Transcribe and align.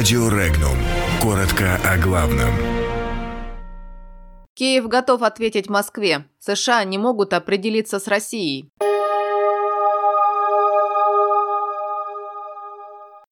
Радио 0.00 0.30
Регнум. 0.30 0.78
Коротко 1.20 1.78
о 1.84 1.98
главном. 1.98 2.48
Киев 4.54 4.88
готов 4.88 5.20
ответить 5.20 5.68
Москве. 5.68 6.24
США 6.38 6.84
не 6.84 6.96
могут 6.96 7.34
определиться 7.34 7.98
с 7.98 8.08
Россией. 8.08 8.70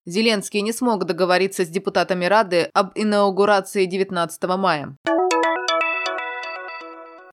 Зеленский 0.05 0.61
не 0.61 0.75
смог 0.75 1.07
договориться 1.07 1.65
с 1.65 1.69
депутатами 1.69 2.27
Рады 2.27 2.69
об 2.75 2.91
инаугурации 2.95 3.87
19 3.87 4.43
мая. 4.59 4.95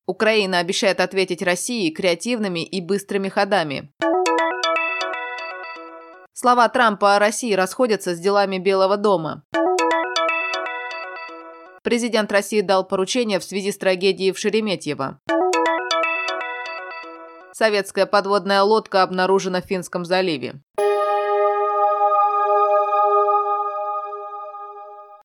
Украина 0.07 0.59
обещает 0.59 1.01
ответить 1.01 1.41
России 1.41 1.89
креативными 1.89 2.63
и 2.63 2.79
быстрыми 2.79 3.27
ходами. 3.27 3.91
Слова 6.37 6.67
Трампа 6.67 7.15
о 7.15 7.19
России 7.19 7.53
расходятся 7.53 8.13
с 8.13 8.19
делами 8.19 8.57
Белого 8.57 8.97
дома. 8.97 9.43
Президент 11.81 12.29
России 12.29 12.59
дал 12.59 12.85
поручение 12.85 13.39
в 13.39 13.43
связи 13.45 13.71
с 13.71 13.77
трагедией 13.77 14.33
в 14.33 14.37
Шереметьево. 14.37 15.21
Советская 17.53 18.05
подводная 18.05 18.63
лодка 18.63 19.01
обнаружена 19.01 19.61
в 19.61 19.65
Финском 19.65 20.03
заливе. 20.03 20.61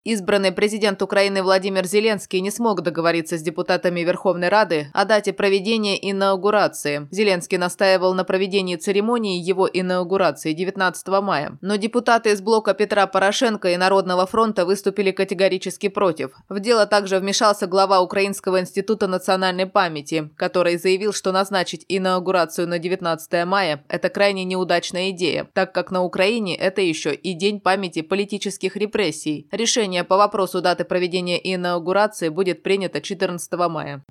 Избранный 0.02 0.50
президент 0.50 1.02
Украины 1.02 1.42
Владимир 1.42 1.84
Зеленский 1.84 2.40
не 2.40 2.50
смог 2.50 2.80
договориться 2.80 3.36
с 3.36 3.42
депутатами 3.42 4.00
Верховной 4.00 4.48
Рады 4.48 4.90
о 4.94 5.04
дате 5.04 5.34
проведения 5.34 5.98
инаугурации. 6.10 7.06
Зеленский 7.10 7.58
настаивал 7.58 8.14
на 8.14 8.24
проведении 8.24 8.76
церемонии 8.76 9.38
его 9.38 9.68
инаугурации 9.70 10.54
19 10.54 11.06
мая. 11.22 11.58
Но 11.60 11.76
депутаты 11.76 12.30
из 12.30 12.40
блока 12.40 12.72
Петра 12.72 13.06
Порошенко 13.06 13.68
и 13.68 13.76
Народного 13.76 14.24
фронта 14.26 14.64
выступили 14.64 15.10
категорически 15.10 15.90
против. 15.90 16.30
В 16.48 16.60
дело 16.60 16.86
также 16.86 17.18
вмешался 17.18 17.66
глава 17.66 18.00
Украинского 18.00 18.58
института 18.58 19.06
национальной 19.06 19.66
памяти, 19.66 20.30
который 20.36 20.78
заявил, 20.78 21.12
что 21.12 21.30
назначить 21.30 21.84
инаугурацию 21.88 22.66
на 22.66 22.78
19 22.78 23.44
мая– 23.44 23.84
это 23.88 24.08
крайне 24.08 24.44
неудачная 24.44 25.10
идея, 25.10 25.46
так 25.52 25.74
как 25.74 25.90
на 25.90 26.02
Украине 26.02 26.56
это 26.56 26.80
еще 26.80 27.12
и 27.12 27.34
День 27.34 27.60
памяти 27.60 28.00
политических 28.00 28.76
репрессий. 28.76 29.46
Решение 29.52 29.89
Решение 29.90 30.04
по 30.04 30.16
вопросу 30.16 30.60
даты 30.60 30.84
проведения 30.84 31.40
инаугурации 31.42 32.28
будет 32.28 32.62
принято 32.62 33.00
14 33.00 33.52
мая. 33.68 34.04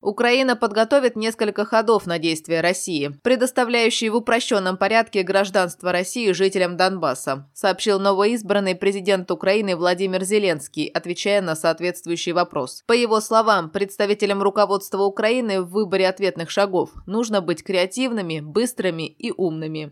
Украина 0.00 0.54
подготовит 0.54 1.16
несколько 1.16 1.64
ходов 1.64 2.06
на 2.06 2.20
действия 2.20 2.60
России, 2.60 3.10
предоставляющие 3.24 4.12
в 4.12 4.14
упрощенном 4.14 4.76
порядке 4.76 5.24
гражданство 5.24 5.90
России 5.90 6.30
жителям 6.30 6.76
Донбасса, 6.76 7.50
сообщил 7.52 7.98
новоизбранный 7.98 8.76
президент 8.76 9.28
Украины 9.32 9.74
Владимир 9.74 10.22
Зеленский, 10.22 10.86
отвечая 10.86 11.42
на 11.42 11.56
соответствующий 11.56 12.30
вопрос. 12.30 12.84
По 12.86 12.92
его 12.92 13.20
словам, 13.20 13.68
представителям 13.68 14.42
руководства 14.42 15.02
Украины 15.02 15.60
в 15.60 15.70
выборе 15.70 16.08
ответных 16.08 16.50
шагов 16.50 16.90
нужно 17.06 17.40
быть 17.40 17.64
креативными, 17.64 18.38
быстрыми 18.38 19.08
и 19.08 19.32
умными. 19.36 19.90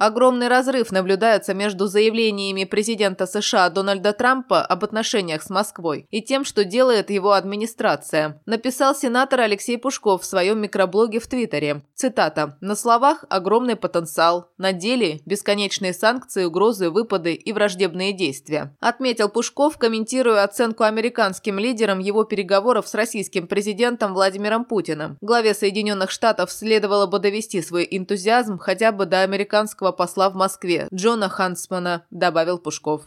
Огромный 0.00 0.48
разрыв 0.48 0.92
наблюдается 0.92 1.52
между 1.52 1.86
заявлениями 1.86 2.64
президента 2.64 3.26
США 3.26 3.68
Дональда 3.68 4.14
Трампа 4.14 4.62
об 4.62 4.82
отношениях 4.82 5.42
с 5.42 5.50
Москвой 5.50 6.06
и 6.10 6.22
тем, 6.22 6.46
что 6.46 6.64
делает 6.64 7.10
его 7.10 7.32
администрация, 7.32 8.40
написал 8.46 8.94
сенатор 8.94 9.40
Алексей 9.40 9.76
Пушков 9.76 10.22
в 10.22 10.24
своем 10.24 10.58
микроблоге 10.58 11.20
в 11.20 11.26
Твиттере. 11.26 11.82
Цитата. 11.94 12.56
«На 12.62 12.76
словах 12.76 13.26
огромный 13.28 13.76
потенциал, 13.76 14.48
на 14.56 14.72
деле 14.72 15.20
бесконечные 15.26 15.92
санкции, 15.92 16.44
угрозы, 16.44 16.88
выпады 16.88 17.34
и 17.34 17.52
враждебные 17.52 18.14
действия», 18.14 18.74
отметил 18.80 19.28
Пушков, 19.28 19.76
комментируя 19.76 20.44
оценку 20.44 20.84
американским 20.84 21.58
лидерам 21.58 21.98
его 21.98 22.24
переговоров 22.24 22.88
с 22.88 22.94
российским 22.94 23.46
президентом 23.46 24.14
Владимиром 24.14 24.64
Путиным. 24.64 25.18
Главе 25.20 25.52
Соединенных 25.52 26.10
Штатов 26.10 26.50
следовало 26.50 27.04
бы 27.04 27.18
довести 27.18 27.60
свой 27.60 27.86
энтузиазм 27.90 28.56
хотя 28.56 28.92
бы 28.92 29.04
до 29.04 29.20
американского 29.20 29.89
посла 29.92 30.30
в 30.30 30.34
Москве 30.34 30.88
Джона 30.92 31.28
Хансмана, 31.28 32.04
добавил 32.10 32.58
Пушков. 32.58 33.02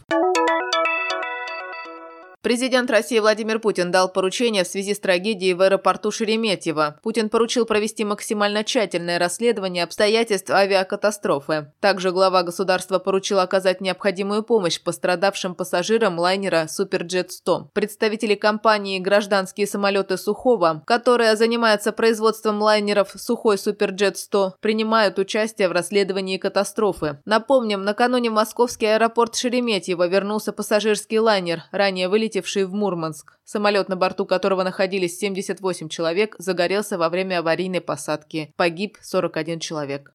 Президент 2.44 2.90
России 2.90 3.18
Владимир 3.20 3.58
Путин 3.58 3.90
дал 3.90 4.10
поручение 4.10 4.64
в 4.64 4.66
связи 4.66 4.92
с 4.92 5.00
трагедией 5.00 5.54
в 5.54 5.62
аэропорту 5.62 6.10
Шереметьево. 6.10 6.98
Путин 7.02 7.30
поручил 7.30 7.64
провести 7.64 8.04
максимально 8.04 8.64
тщательное 8.64 9.18
расследование 9.18 9.82
обстоятельств 9.82 10.50
авиакатастрофы. 10.50 11.72
Также 11.80 12.10
глава 12.10 12.42
государства 12.42 12.98
поручил 12.98 13.38
оказать 13.40 13.80
необходимую 13.80 14.42
помощь 14.42 14.78
пострадавшим 14.78 15.54
пассажирам 15.54 16.18
лайнера 16.18 16.66
«Суперджет-100». 16.68 17.68
Представители 17.72 18.34
компании 18.34 18.98
«Гражданские 18.98 19.66
самолеты 19.66 20.18
Сухого», 20.18 20.82
которая 20.86 21.36
занимается 21.36 21.92
производством 21.92 22.60
лайнеров 22.60 23.12
«Сухой 23.16 23.56
Суперджет-100», 23.56 24.56
принимают 24.60 25.18
участие 25.18 25.70
в 25.70 25.72
расследовании 25.72 26.36
катастрофы. 26.36 27.22
Напомним, 27.24 27.84
накануне 27.84 28.28
в 28.28 28.34
московский 28.34 28.84
аэропорт 28.84 29.34
Шереметьево 29.34 30.06
вернулся 30.08 30.52
пассажирский 30.52 31.18
лайнер, 31.18 31.62
ранее 31.72 32.10
вылетевший 32.10 32.33
вылетевший 32.34 32.64
в 32.64 32.74
Мурманск. 32.74 33.38
Самолет, 33.44 33.88
на 33.88 33.96
борту 33.96 34.26
которого 34.26 34.64
находились 34.64 35.18
78 35.18 35.88
человек, 35.88 36.34
загорелся 36.38 36.98
во 36.98 37.08
время 37.08 37.38
аварийной 37.38 37.80
посадки. 37.80 38.52
Погиб 38.56 38.98
41 39.02 39.60
человек. 39.60 40.12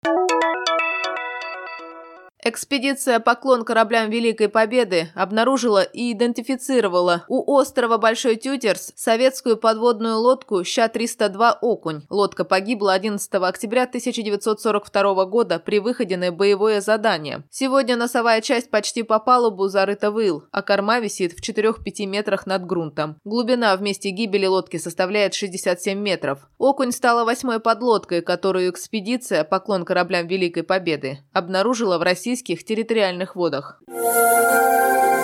Экспедиция 2.42 3.20
«Поклон 3.20 3.66
кораблям 3.66 4.10
Великой 4.10 4.48
Победы» 4.48 5.10
обнаружила 5.14 5.84
и 5.84 6.14
идентифицировала 6.14 7.26
у 7.28 7.54
острова 7.54 7.98
Большой 7.98 8.38
Тютерс 8.38 8.94
советскую 8.96 9.58
подводную 9.58 10.18
лодку 10.20 10.64
«Ща-302 10.64 11.58
Окунь». 11.62 12.04
Лодка 12.10 12.46
погибла 12.46 12.94
11 12.94 13.30
октября 13.34 13.84
1942 13.84 15.26
года 15.26 15.60
при 15.60 15.80
выходе 15.80 16.16
на 16.16 16.32
боевое 16.32 16.80
задание. 16.80 17.44
Сегодня 17.52 17.98
носовая 17.98 18.40
часть 18.40 18.70
почти 18.70 19.04
по 19.04 19.20
палубу 19.20 19.68
зарыта 19.68 20.10
в 20.10 20.20
а 20.52 20.62
корма 20.62 21.00
висит 21.00 21.34
в 21.34 21.44
4-5 21.44 22.06
метрах 22.06 22.46
над 22.46 22.66
грунтом. 22.66 23.18
Глубина 23.26 23.76
в 23.76 23.82
месте 23.82 24.12
гибели 24.12 24.46
лодки 24.46 24.78
составляет 24.78 25.34
67 25.34 26.00
метров. 26.00 26.48
«Окунь» 26.58 26.94
стала 26.94 27.26
восьмой 27.26 27.60
подлодкой, 27.60 28.22
которую 28.22 28.70
экспедиция 28.70 29.44
«Поклон 29.44 29.84
кораблям 29.84 30.26
Великой 30.28 30.64
Победы» 30.64 31.20
обнаружила 31.34 31.98
в 31.98 32.02
России 32.02 32.29
российских 32.30 32.64
территориальных 32.64 33.36
водах. 33.36 33.82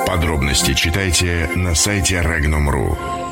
Подробности 0.07 0.73
читайте 0.73 1.47
на 1.55 1.75
сайте 1.75 2.15
Regnum.ru. 2.15 3.24